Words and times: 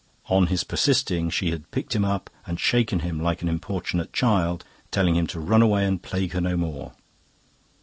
On 0.29 0.47
his 0.47 0.63
persisting, 0.63 1.29
she 1.29 1.51
had 1.51 1.69
picked 1.69 1.95
him 1.95 2.03
up 2.03 2.31
and 2.47 2.59
shaken 2.59 3.01
him 3.01 3.19
like 3.21 3.43
an 3.43 3.47
importunate 3.47 4.11
child, 4.11 4.65
telling 4.89 5.15
him 5.15 5.27
to 5.27 5.39
run 5.39 5.61
away 5.61 5.85
and 5.85 6.01
plague 6.01 6.31
her 6.31 6.41
no 6.41 6.57
more. 6.57 6.93